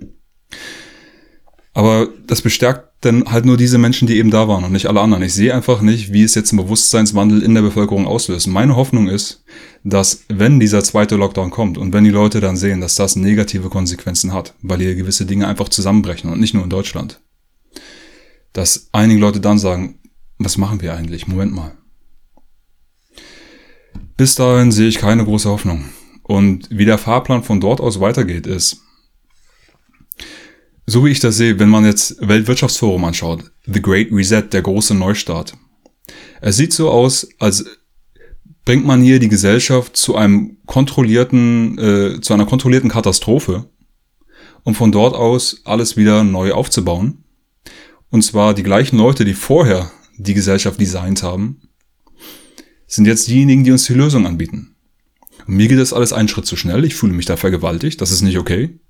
Aber 1.72 2.08
das 2.26 2.42
bestärkt 2.42 2.90
dann 3.00 3.24
halt 3.26 3.46
nur 3.46 3.56
diese 3.56 3.78
Menschen, 3.78 4.06
die 4.06 4.18
eben 4.18 4.30
da 4.30 4.48
waren 4.48 4.64
und 4.64 4.72
nicht 4.72 4.86
alle 4.86 5.00
anderen. 5.00 5.22
Ich 5.22 5.32
sehe 5.32 5.54
einfach 5.54 5.80
nicht, 5.80 6.12
wie 6.12 6.22
es 6.22 6.34
jetzt 6.34 6.52
einen 6.52 6.62
Bewusstseinswandel 6.62 7.42
in 7.42 7.54
der 7.54 7.62
Bevölkerung 7.62 8.06
auslöst. 8.06 8.48
Meine 8.48 8.76
Hoffnung 8.76 9.08
ist, 9.08 9.44
dass 9.84 10.24
wenn 10.28 10.60
dieser 10.60 10.84
zweite 10.84 11.16
Lockdown 11.16 11.50
kommt 11.50 11.78
und 11.78 11.92
wenn 11.92 12.04
die 12.04 12.10
Leute 12.10 12.40
dann 12.40 12.56
sehen, 12.56 12.80
dass 12.80 12.96
das 12.96 13.16
negative 13.16 13.70
Konsequenzen 13.70 14.34
hat, 14.34 14.54
weil 14.60 14.80
hier 14.80 14.94
gewisse 14.94 15.24
Dinge 15.24 15.46
einfach 15.46 15.68
zusammenbrechen 15.68 16.30
und 16.30 16.40
nicht 16.40 16.52
nur 16.52 16.64
in 16.64 16.70
Deutschland, 16.70 17.20
dass 18.52 18.88
einige 18.92 19.20
Leute 19.20 19.40
dann 19.40 19.58
sagen, 19.58 20.00
was 20.38 20.58
machen 20.58 20.82
wir 20.82 20.94
eigentlich? 20.94 21.26
Moment 21.26 21.52
mal. 21.52 21.72
Bis 24.16 24.34
dahin 24.34 24.72
sehe 24.72 24.88
ich 24.88 24.98
keine 24.98 25.24
große 25.24 25.48
Hoffnung. 25.48 25.86
Und 26.22 26.68
wie 26.70 26.84
der 26.84 26.98
Fahrplan 26.98 27.42
von 27.42 27.60
dort 27.60 27.80
aus 27.80 28.00
weitergeht, 28.00 28.46
ist, 28.46 28.82
so 30.90 31.04
wie 31.04 31.10
ich 31.10 31.20
das 31.20 31.36
sehe, 31.36 31.58
wenn 31.60 31.68
man 31.68 31.84
jetzt 31.84 32.16
Weltwirtschaftsforum 32.26 33.04
anschaut, 33.04 33.52
The 33.64 33.80
Great 33.80 34.08
Reset, 34.10 34.42
der 34.52 34.62
große 34.62 34.94
Neustart. 34.94 35.56
Es 36.40 36.56
sieht 36.56 36.72
so 36.72 36.90
aus, 36.90 37.28
als 37.38 37.64
bringt 38.64 38.84
man 38.84 39.00
hier 39.00 39.20
die 39.20 39.28
Gesellschaft 39.28 39.96
zu 39.96 40.16
einem 40.16 40.56
kontrollierten, 40.66 41.78
äh, 41.78 42.20
zu 42.20 42.34
einer 42.34 42.44
kontrollierten 42.44 42.90
Katastrophe, 42.90 43.70
um 44.64 44.74
von 44.74 44.90
dort 44.90 45.14
aus 45.14 45.60
alles 45.64 45.96
wieder 45.96 46.24
neu 46.24 46.52
aufzubauen. 46.52 47.22
Und 48.10 48.22
zwar 48.22 48.52
die 48.52 48.64
gleichen 48.64 48.98
Leute, 48.98 49.24
die 49.24 49.34
vorher 49.34 49.92
die 50.18 50.34
Gesellschaft 50.34 50.80
designt 50.80 51.22
haben, 51.22 51.62
sind 52.88 53.06
jetzt 53.06 53.28
diejenigen, 53.28 53.62
die 53.62 53.70
uns 53.70 53.86
die 53.86 53.94
Lösung 53.94 54.26
anbieten. 54.26 54.74
Und 55.46 55.54
mir 55.54 55.68
geht 55.68 55.78
das 55.78 55.92
alles 55.92 56.12
einen 56.12 56.28
Schritt 56.28 56.46
zu 56.46 56.56
schnell. 56.56 56.84
Ich 56.84 56.96
fühle 56.96 57.12
mich 57.12 57.26
da 57.26 57.36
vergewaltigt. 57.36 58.00
Das 58.00 58.10
ist 58.10 58.22
nicht 58.22 58.38
okay. 58.38 58.80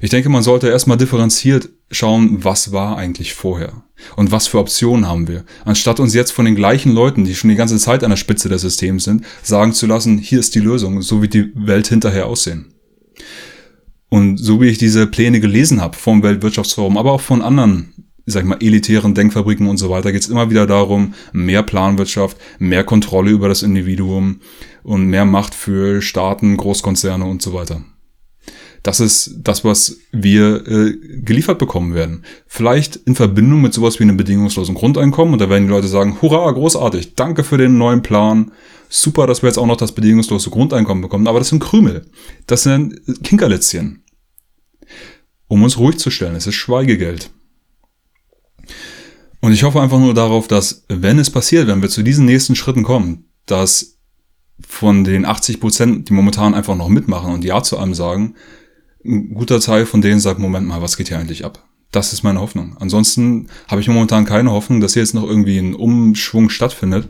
Ich 0.00 0.10
denke, 0.10 0.28
man 0.28 0.42
sollte 0.42 0.68
erstmal 0.68 0.96
differenziert 0.96 1.70
schauen, 1.90 2.44
was 2.44 2.72
war 2.72 2.96
eigentlich 2.96 3.34
vorher 3.34 3.84
und 4.16 4.32
was 4.32 4.46
für 4.46 4.58
Optionen 4.58 5.06
haben 5.06 5.28
wir, 5.28 5.44
anstatt 5.64 6.00
uns 6.00 6.14
jetzt 6.14 6.32
von 6.32 6.44
den 6.44 6.56
gleichen 6.56 6.92
Leuten, 6.92 7.24
die 7.24 7.34
schon 7.34 7.50
die 7.50 7.56
ganze 7.56 7.78
Zeit 7.78 8.02
an 8.04 8.10
der 8.10 8.16
Spitze 8.16 8.48
des 8.48 8.62
Systems 8.62 9.04
sind, 9.04 9.24
sagen 9.42 9.72
zu 9.72 9.86
lassen, 9.86 10.18
hier 10.18 10.40
ist 10.40 10.54
die 10.54 10.60
Lösung, 10.60 11.02
so 11.02 11.22
wird 11.22 11.34
die 11.34 11.52
Welt 11.54 11.86
hinterher 11.86 12.26
aussehen. 12.26 12.74
Und 14.08 14.36
so 14.38 14.60
wie 14.60 14.68
ich 14.68 14.78
diese 14.78 15.06
Pläne 15.06 15.40
gelesen 15.40 15.80
habe 15.80 15.96
vom 15.96 16.22
Weltwirtschaftsforum, 16.22 16.98
aber 16.98 17.12
auch 17.12 17.20
von 17.20 17.42
anderen 17.42 17.94
sag 18.26 18.42
ich 18.42 18.48
mal, 18.48 18.58
elitären 18.60 19.14
Denkfabriken 19.14 19.68
und 19.68 19.76
so 19.76 19.90
weiter 19.90 20.12
geht 20.12 20.22
es 20.22 20.28
immer 20.28 20.50
wieder 20.50 20.66
darum, 20.66 21.14
mehr 21.32 21.62
Planwirtschaft, 21.62 22.38
mehr 22.58 22.84
Kontrolle 22.84 23.30
über 23.30 23.48
das 23.48 23.62
Individuum 23.62 24.40
und 24.82 25.06
mehr 25.06 25.24
Macht 25.24 25.54
für 25.54 26.00
Staaten, 26.00 26.56
Großkonzerne 26.56 27.24
und 27.24 27.42
so 27.42 27.52
weiter. 27.52 27.82
Das 28.84 29.00
ist 29.00 29.36
das, 29.38 29.64
was 29.64 29.96
wir 30.12 30.68
äh, 30.68 30.92
geliefert 31.22 31.58
bekommen 31.58 31.94
werden. 31.94 32.22
Vielleicht 32.46 32.96
in 32.96 33.14
Verbindung 33.14 33.62
mit 33.62 33.72
sowas 33.72 33.98
wie 33.98 34.02
einem 34.02 34.18
bedingungslosen 34.18 34.74
Grundeinkommen. 34.74 35.32
Und 35.32 35.40
da 35.40 35.48
werden 35.48 35.64
die 35.64 35.72
Leute 35.72 35.88
sagen, 35.88 36.18
hurra, 36.20 36.50
großartig, 36.50 37.14
danke 37.14 37.44
für 37.44 37.56
den 37.56 37.78
neuen 37.78 38.02
Plan. 38.02 38.52
Super, 38.90 39.26
dass 39.26 39.42
wir 39.42 39.48
jetzt 39.48 39.56
auch 39.56 39.66
noch 39.66 39.78
das 39.78 39.92
bedingungslose 39.92 40.50
Grundeinkommen 40.50 41.00
bekommen. 41.00 41.26
Aber 41.26 41.38
das 41.38 41.48
sind 41.48 41.60
Krümel. 41.60 42.04
Das 42.46 42.64
sind 42.64 43.00
Kinkerlitzchen. 43.24 44.04
Um 45.48 45.62
uns 45.62 45.78
ruhig 45.78 45.96
zu 45.96 46.10
stellen. 46.10 46.36
Es 46.36 46.46
ist 46.46 46.56
Schweigegeld. 46.56 47.30
Und 49.40 49.52
ich 49.52 49.62
hoffe 49.62 49.80
einfach 49.80 49.98
nur 49.98 50.12
darauf, 50.12 50.46
dass, 50.46 50.84
wenn 50.88 51.18
es 51.18 51.30
passiert, 51.30 51.68
wenn 51.68 51.80
wir 51.80 51.88
zu 51.88 52.02
diesen 52.02 52.26
nächsten 52.26 52.54
Schritten 52.54 52.82
kommen, 52.82 53.30
dass 53.46 53.96
von 54.68 55.04
den 55.04 55.24
80 55.24 55.58
Prozent, 55.58 56.10
die 56.10 56.12
momentan 56.12 56.52
einfach 56.52 56.76
noch 56.76 56.90
mitmachen 56.90 57.32
und 57.32 57.44
Ja 57.44 57.62
zu 57.62 57.78
allem 57.78 57.94
sagen, 57.94 58.34
ein 59.04 59.34
guter 59.34 59.60
Teil 59.60 59.86
von 59.86 60.02
denen 60.02 60.20
sagt, 60.20 60.38
Moment 60.38 60.66
mal, 60.66 60.82
was 60.82 60.96
geht 60.96 61.08
hier 61.08 61.18
eigentlich 61.18 61.44
ab? 61.44 61.62
Das 61.90 62.12
ist 62.12 62.24
meine 62.24 62.40
Hoffnung. 62.40 62.76
Ansonsten 62.80 63.48
habe 63.68 63.80
ich 63.80 63.88
momentan 63.88 64.24
keine 64.24 64.50
Hoffnung, 64.50 64.80
dass 64.80 64.94
hier 64.94 65.02
jetzt 65.02 65.14
noch 65.14 65.24
irgendwie 65.24 65.58
ein 65.58 65.74
Umschwung 65.74 66.50
stattfindet. 66.50 67.08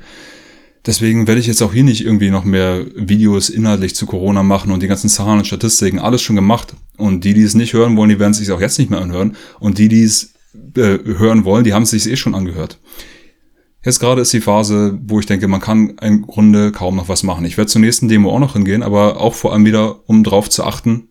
Deswegen 0.86 1.26
werde 1.26 1.40
ich 1.40 1.46
jetzt 1.46 1.62
auch 1.62 1.72
hier 1.72 1.84
nicht 1.84 2.04
irgendwie 2.04 2.28
noch 2.28 2.44
mehr 2.44 2.84
Videos 2.94 3.48
inhaltlich 3.48 3.94
zu 3.94 4.04
Corona 4.04 4.42
machen 4.42 4.70
und 4.70 4.82
die 4.82 4.88
ganzen 4.88 5.08
Zahlen 5.08 5.38
und 5.38 5.46
Statistiken, 5.46 5.98
alles 5.98 6.20
schon 6.20 6.36
gemacht. 6.36 6.74
Und 6.98 7.24
die, 7.24 7.32
die 7.32 7.42
es 7.42 7.54
nicht 7.54 7.72
hören 7.72 7.96
wollen, 7.96 8.10
die 8.10 8.18
werden 8.18 8.32
es 8.32 8.38
sich 8.38 8.52
auch 8.52 8.60
jetzt 8.60 8.78
nicht 8.78 8.90
mehr 8.90 9.00
anhören. 9.00 9.36
Und 9.60 9.78
die, 9.78 9.88
die 9.88 10.02
es 10.02 10.34
äh, 10.76 10.98
hören 11.04 11.46
wollen, 11.46 11.64
die 11.64 11.72
haben 11.72 11.84
es 11.84 11.90
sich 11.90 12.06
eh 12.06 12.16
schon 12.16 12.34
angehört. 12.34 12.78
Jetzt 13.82 14.00
gerade 14.00 14.20
ist 14.20 14.32
die 14.32 14.40
Phase, 14.40 14.98
wo 15.06 15.20
ich 15.20 15.26
denke, 15.26 15.48
man 15.48 15.60
kann 15.60 15.96
im 16.02 16.22
Grunde 16.22 16.72
kaum 16.72 16.96
noch 16.96 17.08
was 17.08 17.22
machen. 17.22 17.44
Ich 17.46 17.56
werde 17.56 17.70
zur 17.70 17.80
nächsten 17.80 18.08
Demo 18.08 18.30
auch 18.30 18.38
noch 18.38 18.52
hingehen, 18.52 18.82
aber 18.82 19.20
auch 19.20 19.34
vor 19.34 19.52
allem 19.52 19.64
wieder, 19.64 20.08
um 20.08 20.24
drauf 20.24 20.50
zu 20.50 20.64
achten, 20.64 21.08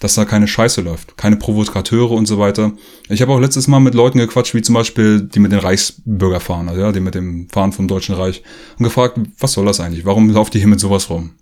dass 0.00 0.14
da 0.14 0.24
keine 0.24 0.48
Scheiße 0.48 0.80
läuft, 0.80 1.16
keine 1.16 1.36
Provokateure 1.36 2.10
und 2.10 2.26
so 2.26 2.38
weiter. 2.38 2.72
Ich 3.08 3.22
habe 3.22 3.32
auch 3.32 3.40
letztes 3.40 3.68
Mal 3.68 3.80
mit 3.80 3.94
Leuten 3.94 4.18
gequatscht, 4.18 4.54
wie 4.54 4.62
zum 4.62 4.74
Beispiel 4.74 5.22
die 5.22 5.38
mit 5.38 5.52
den 5.52 5.60
Reichsbürger 5.60 6.40
fahren, 6.40 6.68
also 6.68 6.80
ja, 6.80 6.92
die 6.92 7.00
mit 7.00 7.14
dem 7.14 7.48
Fahren 7.48 7.72
vom 7.72 7.88
Deutschen 7.88 8.14
Reich, 8.14 8.42
und 8.78 8.84
gefragt, 8.84 9.18
was 9.38 9.52
soll 9.52 9.66
das 9.66 9.80
eigentlich? 9.80 10.04
Warum 10.04 10.30
lauft 10.30 10.54
ihr 10.54 10.60
hier 10.60 10.68
mit 10.68 10.80
sowas 10.80 11.10
rum? 11.10 11.32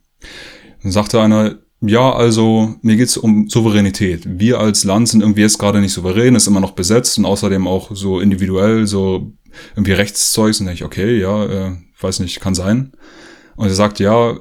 Dann 0.83 0.93
sagte 0.93 1.21
einer, 1.21 1.59
ja, 1.85 2.13
also 2.13 2.77
mir 2.83 2.97
geht's 2.97 3.17
um 3.17 3.49
Souveränität. 3.49 4.39
Wir 4.39 4.61
als 4.61 4.85
Land 4.85 5.09
sind 5.09 5.21
irgendwie 5.21 5.41
jetzt 5.41 5.59
gerade 5.59 5.81
nicht 5.81 5.93
souverän, 5.93 6.37
ist 6.37 6.47
immer 6.47 6.61
noch 6.61 6.73
besetzt 6.73 7.19
und 7.19 7.25
außerdem 7.25 7.67
auch 7.67 7.91
so 7.93 8.21
individuell, 8.21 8.87
so 8.87 9.33
irgendwie 9.75 9.93
Rechtszeugs. 9.93 10.61
Und 10.61 10.67
denke 10.67 10.77
ich, 10.77 10.85
okay, 10.85 11.19
ja, 11.19 11.45
äh, 11.45 11.77
weiß 12.01 12.21
nicht, 12.21 12.41
kann 12.41 12.55
sein. 12.55 12.93
Und 13.57 13.67
er 13.67 13.75
sagt, 13.75 13.99
ja, 13.99 14.37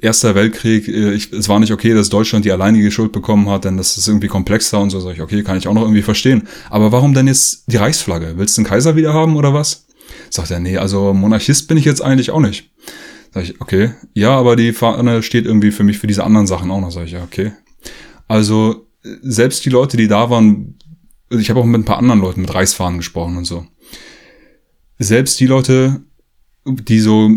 Erster 0.00 0.34
Weltkrieg, 0.34 0.88
äh, 0.88 1.12
ich, 1.12 1.32
es 1.32 1.48
war 1.48 1.60
nicht 1.60 1.72
okay, 1.72 1.94
dass 1.94 2.08
Deutschland 2.08 2.44
die 2.44 2.52
alleinige 2.52 2.90
Schuld 2.90 3.12
bekommen 3.12 3.48
hat, 3.48 3.64
denn 3.64 3.76
das 3.76 3.96
ist 3.96 4.08
irgendwie 4.08 4.28
komplexer 4.28 4.80
und 4.80 4.90
so. 4.90 5.00
Sag 5.00 5.14
ich, 5.14 5.20
okay, 5.20 5.42
kann 5.42 5.58
ich 5.58 5.68
auch 5.68 5.74
noch 5.74 5.82
irgendwie 5.82 6.02
verstehen. 6.02 6.48
Aber 6.70 6.92
warum 6.92 7.14
denn 7.14 7.26
jetzt 7.26 7.64
die 7.66 7.76
Reichsflagge? 7.76 8.34
Willst 8.36 8.56
du 8.56 8.62
den 8.62 8.68
Kaiser 8.68 8.96
wieder 8.96 9.14
haben 9.14 9.36
oder 9.36 9.54
was? 9.54 9.86
Sagt 10.30 10.50
er, 10.50 10.60
nee, 10.60 10.78
also 10.78 11.12
Monarchist 11.14 11.68
bin 11.68 11.76
ich 11.76 11.84
jetzt 11.84 12.02
eigentlich 12.02 12.30
auch 12.30 12.40
nicht. 12.40 12.70
Sag 13.32 13.44
ich, 13.44 13.60
okay. 13.60 13.92
Ja, 14.14 14.36
aber 14.36 14.56
die 14.56 14.72
Fahne 14.72 15.22
steht 15.22 15.44
irgendwie 15.44 15.70
für 15.70 15.84
mich 15.84 15.98
für 15.98 16.06
diese 16.06 16.24
anderen 16.24 16.46
Sachen 16.46 16.70
auch 16.70 16.80
noch. 16.80 16.90
Sag 16.90 17.04
ich, 17.04 17.12
ja, 17.12 17.22
okay. 17.22 17.52
Also, 18.26 18.86
selbst 19.22 19.64
die 19.64 19.70
Leute, 19.70 19.96
die 19.96 20.08
da 20.08 20.30
waren, 20.30 20.78
ich 21.30 21.50
habe 21.50 21.60
auch 21.60 21.64
mit 21.64 21.80
ein 21.80 21.84
paar 21.84 21.98
anderen 21.98 22.20
Leuten 22.20 22.42
mit 22.42 22.54
Reichsfahnen 22.54 22.98
gesprochen 22.98 23.36
und 23.36 23.44
so. 23.44 23.66
Selbst 24.98 25.38
die 25.40 25.46
Leute, 25.46 26.02
die 26.64 27.00
so 27.00 27.30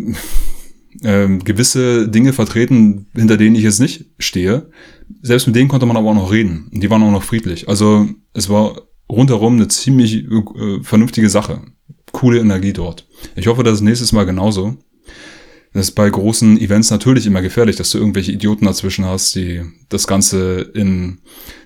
ähm, 1.03 1.43
gewisse 1.43 2.07
Dinge 2.07 2.33
vertreten, 2.33 3.07
hinter 3.15 3.37
denen 3.37 3.55
ich 3.55 3.63
jetzt 3.63 3.79
nicht 3.79 4.05
stehe, 4.19 4.69
selbst 5.21 5.47
mit 5.47 5.55
denen 5.55 5.69
konnte 5.69 5.85
man 5.85 5.97
aber 5.97 6.09
auch 6.09 6.15
noch 6.15 6.31
reden. 6.31 6.69
Die 6.71 6.89
waren 6.89 7.03
auch 7.03 7.11
noch 7.11 7.23
friedlich. 7.23 7.67
Also 7.69 8.07
es 8.33 8.49
war 8.49 8.81
rundherum 9.09 9.55
eine 9.55 9.67
ziemlich 9.67 10.25
äh, 10.25 10.83
vernünftige 10.83 11.29
Sache. 11.29 11.61
Coole 12.11 12.39
Energie 12.39 12.73
dort. 12.73 13.07
Ich 13.35 13.47
hoffe, 13.47 13.63
dass 13.63 13.75
es 13.75 13.81
nächstes 13.81 14.11
Mal 14.11 14.25
genauso. 14.25 14.77
Das 15.73 15.87
ist 15.87 15.91
bei 15.95 16.09
großen 16.09 16.59
Events 16.59 16.89
natürlich 16.89 17.25
immer 17.25 17.41
gefährlich, 17.41 17.77
dass 17.77 17.91
du 17.91 17.97
irgendwelche 17.97 18.33
Idioten 18.33 18.65
dazwischen 18.65 19.05
hast, 19.05 19.35
die 19.35 19.61
das 19.87 20.05
Ganze 20.05 20.59
in 20.73 21.19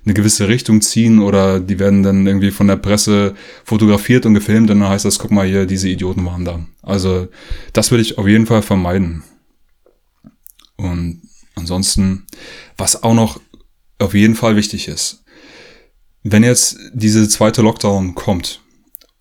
eine 0.04 0.14
gewisse 0.14 0.48
Richtung 0.48 0.82
ziehen 0.82 1.20
oder 1.20 1.60
die 1.60 1.80
werden 1.80 2.04
dann 2.04 2.28
irgendwie 2.28 2.52
von 2.52 2.68
der 2.68 2.76
Presse 2.76 3.34
fotografiert 3.64 4.28
und 4.28 4.36
gefilmt 4.36 4.70
und 4.70 4.80
dann 4.80 4.90
heißt 4.90 5.06
das, 5.06 5.18
guck 5.18 5.32
mal 5.32 5.48
hier, 5.48 5.66
diese 5.66 5.90
Idioten 5.90 6.24
waren 6.26 6.46
da. 6.46 6.64
Also 6.84 7.28
das 7.74 7.90
will 7.90 8.00
ich 8.00 8.20
auf 8.20 8.28
jeden 8.28 8.46
Fall 8.46 8.62
vermeiden. 8.62 9.24
Und 10.76 11.24
ansonsten, 11.56 12.28
was 12.78 13.02
auch 13.02 13.16
noch 13.16 13.40
auf 13.98 14.14
jeden 14.14 14.36
Fall 14.36 14.56
wichtig 14.56 14.88
ist, 14.88 15.24
wenn 16.22 16.44
jetzt 16.44 16.78
diese 16.94 17.28
zweite 17.28 17.64
Lockdown 17.64 18.14
kommt 18.14 18.62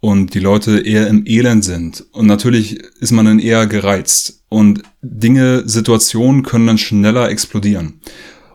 und 0.05 0.35
die 0.35 0.39
Leute 0.39 0.81
eher 0.81 1.07
im 1.07 1.25
Elend 1.27 1.65
sind 1.65 2.05
und 2.13 2.27
natürlich 2.27 2.79
ist 3.01 3.11
man 3.11 3.25
dann 3.25 3.39
eher 3.39 3.67
gereizt 3.67 4.45
und 4.51 4.83
Dinge, 5.01 5.63
Situationen 5.65 6.43
können 6.43 6.67
dann 6.67 6.77
schneller 6.77 7.31
explodieren. 7.31 8.03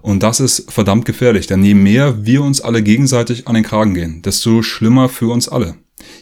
Und 0.04 0.22
das 0.22 0.40
ist 0.42 0.72
verdammt 0.72 1.06
gefährlich, 1.06 1.48
denn 1.48 1.64
je 1.64 1.74
mehr 1.74 2.24
wir 2.24 2.44
uns 2.44 2.62
alle 2.62 2.84
gegenseitig 2.84 3.48
an 3.48 3.56
den 3.56 3.64
Kragen 3.64 3.96
gehen, 3.96 4.22
desto 4.22 4.62
schlimmer 4.62 5.10
für 5.10 5.30
uns 5.34 5.50
alle. 5.50 5.74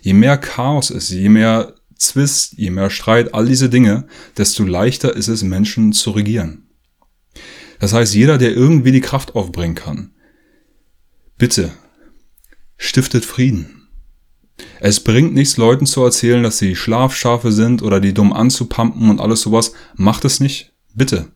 Je 0.01 0.13
mehr 0.13 0.37
Chaos 0.37 0.91
ist, 0.91 1.09
je 1.09 1.27
mehr 1.27 1.75
Zwist, 1.97 2.53
je 2.53 2.69
mehr 2.69 2.89
Streit, 2.89 3.33
all 3.33 3.47
diese 3.47 3.67
Dinge, 3.69 4.07
desto 4.37 4.63
leichter 4.63 5.13
ist 5.13 5.27
es, 5.27 5.43
Menschen 5.43 5.91
zu 5.91 6.11
regieren. 6.11 6.69
Das 7.81 7.91
heißt, 7.91 8.15
jeder, 8.15 8.37
der 8.37 8.55
irgendwie 8.55 8.93
die 8.93 9.01
Kraft 9.01 9.35
aufbringen 9.35 9.75
kann, 9.75 10.11
bitte 11.37 11.73
stiftet 12.77 13.25
Frieden. 13.25 13.76
Es 14.79 14.99
bringt 14.99 15.33
nichts, 15.33 15.57
Leuten 15.57 15.85
zu 15.85 16.03
erzählen, 16.03 16.43
dass 16.43 16.57
sie 16.57 16.75
Schlafschafe 16.75 17.51
sind 17.51 17.81
oder 17.81 17.99
die 17.99 18.13
dumm 18.13 18.33
anzupumpen 18.33 19.09
und 19.09 19.21
alles 19.21 19.41
sowas. 19.41 19.73
Macht 19.95 20.25
es 20.25 20.39
nicht. 20.39 20.73
Bitte. 20.93 21.27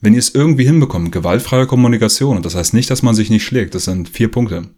Wenn 0.00 0.12
ihr 0.12 0.20
es 0.20 0.34
irgendwie 0.34 0.64
hinbekommt, 0.64 1.10
gewaltfreie 1.10 1.66
Kommunikation, 1.66 2.36
und 2.36 2.46
das 2.46 2.54
heißt 2.54 2.74
nicht, 2.74 2.90
dass 2.90 3.02
man 3.02 3.14
sich 3.14 3.30
nicht 3.30 3.44
schlägt, 3.44 3.74
das 3.74 3.84
sind 3.84 4.08
vier 4.08 4.30
Punkte. 4.30 4.68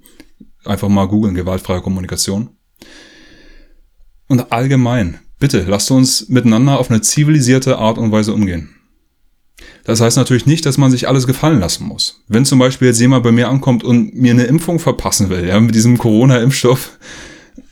Einfach 0.65 0.89
mal 0.89 1.09
googeln, 1.09 1.35
gewaltfreie 1.35 1.83
Kommunikation. 1.83 2.51
Und 4.29 4.53
allgemein, 4.53 5.19
bitte, 5.39 5.65
lasst 5.67 5.91
uns 5.91 6.29
miteinander 6.29 6.79
auf 6.79 6.91
eine 6.91 7.03
zivilisierte 7.03 7.79
Art 7.79 7.99
und 7.99 8.13
Weise 8.13 8.33
umgehen. 8.33 8.71
Das 9.85 10.01
heißt 10.01 10.17
natürlich 10.17 10.47
nicht, 10.47 10.65
dass 10.67 10.79
man 10.79 10.91
sich 10.91 11.09
alles 11.09 11.27
gefallen 11.27 11.61
lassen 11.61 11.85
muss. 11.87 12.23
Wenn 12.29 12.45
zum 12.45 12.59
Beispiel 12.59 12.89
jetzt 12.89 13.01
jemand 13.01 13.25
bei 13.25 13.33
mir 13.33 13.49
ankommt 13.49 13.85
und 13.85 14.15
mir 14.15 14.33
eine 14.33 14.45
Impfung 14.45 14.79
verpassen 14.79 15.31
will, 15.31 15.47
ja, 15.47 15.59
mit 15.61 15.75
diesem 15.75 15.99
Corona-Impfstoff, 15.99 16.99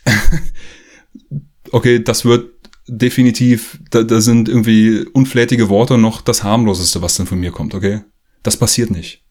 okay, 1.72 2.02
das 2.02 2.24
wird 2.24 2.50
definitiv, 2.86 3.80
da, 3.90 4.02
da 4.02 4.20
sind 4.20 4.48
irgendwie 4.48 5.04
unflätige 5.12 5.68
Worte 5.68 5.98
noch 5.98 6.22
das 6.22 6.42
harmloseste, 6.42 7.02
was 7.02 7.16
dann 7.16 7.26
von 7.26 7.38
mir 7.38 7.52
kommt, 7.52 7.74
okay? 7.74 8.00
Das 8.42 8.56
passiert 8.56 8.90
nicht. 8.90 9.24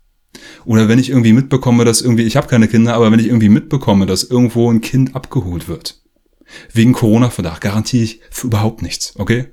Oder 0.65 0.87
wenn 0.87 0.99
ich 0.99 1.09
irgendwie 1.09 1.33
mitbekomme, 1.33 1.85
dass 1.85 2.01
irgendwie, 2.01 2.23
ich 2.23 2.37
habe 2.37 2.47
keine 2.47 2.67
Kinder, 2.67 2.93
aber 2.93 3.11
wenn 3.11 3.19
ich 3.19 3.27
irgendwie 3.27 3.49
mitbekomme, 3.49 4.05
dass 4.05 4.23
irgendwo 4.23 4.71
ein 4.71 4.81
Kind 4.81 5.15
abgeholt 5.15 5.67
wird, 5.67 6.01
wegen 6.71 6.93
Corona-Verdacht, 6.93 7.61
garantiere 7.61 8.03
ich 8.03 8.21
für 8.29 8.47
überhaupt 8.47 8.81
nichts, 8.81 9.13
okay? 9.17 9.47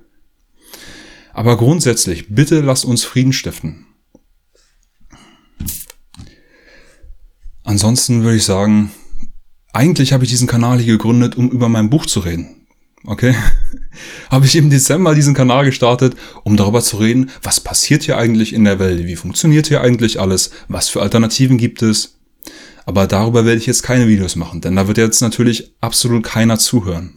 Aber 1.32 1.56
grundsätzlich, 1.56 2.28
bitte 2.28 2.60
lasst 2.60 2.84
uns 2.84 3.04
Frieden 3.04 3.32
stiften. 3.32 3.86
Ansonsten 7.64 8.22
würde 8.22 8.36
ich 8.36 8.44
sagen, 8.44 8.90
eigentlich 9.74 10.12
habe 10.12 10.24
ich 10.24 10.30
diesen 10.30 10.46
Kanal 10.46 10.78
hier 10.78 10.94
gegründet, 10.94 11.36
um 11.36 11.50
über 11.50 11.68
mein 11.68 11.90
Buch 11.90 12.06
zu 12.06 12.20
reden. 12.20 12.66
Okay? 13.06 13.34
habe 14.30 14.46
ich 14.46 14.56
im 14.56 14.70
Dezember 14.70 15.14
diesen 15.14 15.34
Kanal 15.34 15.64
gestartet, 15.64 16.16
um 16.44 16.56
darüber 16.56 16.80
zu 16.80 16.96
reden, 16.96 17.30
was 17.42 17.60
passiert 17.60 18.04
hier 18.04 18.16
eigentlich 18.16 18.52
in 18.52 18.64
der 18.64 18.78
Welt, 18.78 19.06
wie 19.06 19.16
funktioniert 19.16 19.66
hier 19.66 19.80
eigentlich 19.80 20.20
alles, 20.20 20.50
was 20.68 20.88
für 20.88 21.02
Alternativen 21.02 21.58
gibt 21.58 21.82
es. 21.82 22.18
Aber 22.86 23.06
darüber 23.06 23.44
werde 23.44 23.58
ich 23.58 23.66
jetzt 23.66 23.82
keine 23.82 24.08
Videos 24.08 24.36
machen, 24.36 24.60
denn 24.60 24.76
da 24.76 24.86
wird 24.86 24.98
jetzt 24.98 25.22
natürlich 25.22 25.74
absolut 25.80 26.22
keiner 26.22 26.58
zuhören. 26.58 27.14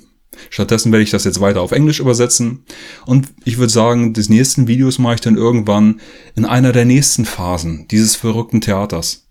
Stattdessen 0.50 0.92
werde 0.92 1.04
ich 1.04 1.10
das 1.10 1.24
jetzt 1.24 1.42
weiter 1.42 1.62
auf 1.62 1.72
Englisch 1.72 2.00
übersetzen 2.00 2.64
und 3.06 3.28
ich 3.44 3.58
würde 3.58 3.74
sagen, 3.74 4.14
die 4.14 4.30
nächsten 4.30 4.68
Videos 4.68 5.00
mache 5.00 5.16
ich 5.16 5.22
dann 5.22 5.36
irgendwann 5.36 6.00
in 6.36 6.46
einer 6.46 6.72
der 6.72 6.86
nächsten 6.86 7.26
Phasen 7.26 7.88
dieses 7.90 8.16
verrückten 8.16 8.62
Theaters, 8.62 9.28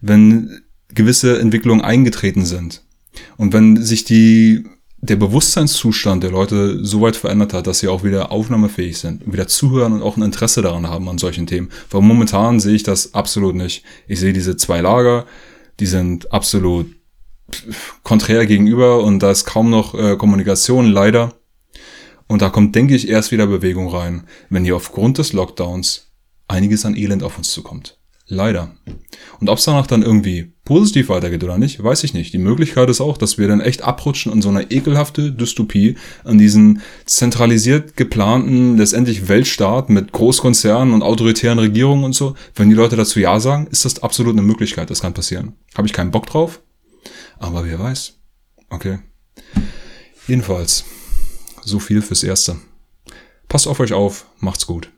wenn 0.00 0.62
gewisse 0.94 1.38
Entwicklungen 1.38 1.82
eingetreten 1.82 2.44
sind 2.44 2.82
und 3.36 3.52
wenn 3.52 3.82
sich 3.82 4.04
die 4.04 4.64
der 5.00 5.16
Bewusstseinszustand 5.16 6.24
der 6.24 6.32
Leute 6.32 6.84
so 6.84 7.00
weit 7.00 7.14
verändert 7.14 7.52
hat, 7.52 7.66
dass 7.68 7.78
sie 7.78 7.88
auch 7.88 8.02
wieder 8.02 8.32
aufnahmefähig 8.32 8.98
sind 8.98 9.30
wieder 9.32 9.46
zuhören 9.46 9.92
und 9.92 10.02
auch 10.02 10.16
ein 10.16 10.22
Interesse 10.22 10.60
daran 10.60 10.88
haben 10.88 11.08
an 11.08 11.18
solchen 11.18 11.46
Themen. 11.46 11.70
Weil 11.90 12.02
momentan 12.02 12.58
sehe 12.58 12.74
ich 12.74 12.82
das 12.82 13.14
absolut 13.14 13.54
nicht. 13.54 13.84
Ich 14.08 14.18
sehe 14.18 14.32
diese 14.32 14.56
zwei 14.56 14.80
Lager, 14.80 15.24
die 15.78 15.86
sind 15.86 16.32
absolut 16.32 16.86
konträr 18.02 18.44
gegenüber 18.46 19.02
und 19.02 19.20
da 19.20 19.30
ist 19.30 19.44
kaum 19.44 19.70
noch 19.70 19.94
äh, 19.94 20.16
Kommunikation, 20.16 20.86
leider. 20.86 21.34
Und 22.26 22.42
da 22.42 22.50
kommt, 22.50 22.74
denke 22.74 22.94
ich, 22.94 23.08
erst 23.08 23.30
wieder 23.30 23.46
Bewegung 23.46 23.88
rein, 23.88 24.24
wenn 24.50 24.64
hier 24.64 24.76
aufgrund 24.76 25.18
des 25.18 25.32
Lockdowns 25.32 26.10
einiges 26.46 26.84
an 26.84 26.96
Elend 26.96 27.22
auf 27.22 27.38
uns 27.38 27.50
zukommt. 27.50 27.97
Leider. 28.28 28.70
Und 29.40 29.48
ob 29.48 29.58
es 29.58 29.64
danach 29.64 29.86
dann 29.86 30.02
irgendwie 30.02 30.52
positiv 30.64 31.08
weitergeht 31.08 31.42
oder 31.44 31.56
nicht, 31.56 31.82
weiß 31.82 32.04
ich 32.04 32.12
nicht. 32.12 32.34
Die 32.34 32.38
Möglichkeit 32.38 32.90
ist 32.90 33.00
auch, 33.00 33.16
dass 33.16 33.38
wir 33.38 33.48
dann 33.48 33.62
echt 33.62 33.82
abrutschen 33.82 34.30
in 34.30 34.42
so 34.42 34.50
eine 34.50 34.70
ekelhafte 34.70 35.32
Dystopie, 35.32 35.96
an 36.24 36.36
diesen 36.36 36.82
zentralisiert 37.06 37.96
geplanten, 37.96 38.76
letztendlich 38.76 39.28
Weltstaat 39.28 39.88
mit 39.88 40.12
Großkonzernen 40.12 40.92
und 40.92 41.02
autoritären 41.02 41.58
Regierungen 41.58 42.04
und 42.04 42.14
so. 42.14 42.34
Wenn 42.54 42.68
die 42.68 42.74
Leute 42.74 42.96
dazu 42.96 43.18
Ja 43.18 43.40
sagen, 43.40 43.66
ist 43.70 43.86
das 43.86 44.02
absolut 44.02 44.34
eine 44.34 44.42
Möglichkeit, 44.42 44.90
das 44.90 45.00
kann 45.00 45.14
passieren. 45.14 45.54
Habe 45.74 45.86
ich 45.86 45.94
keinen 45.94 46.10
Bock 46.10 46.26
drauf, 46.26 46.60
aber 47.38 47.64
wer 47.64 47.78
weiß. 47.78 48.18
Okay. 48.68 48.98
Jedenfalls, 50.26 50.84
so 51.64 51.78
viel 51.78 52.02
fürs 52.02 52.22
Erste. 52.22 52.56
Passt 53.48 53.66
auf 53.66 53.80
euch 53.80 53.94
auf, 53.94 54.26
macht's 54.40 54.66
gut. 54.66 54.90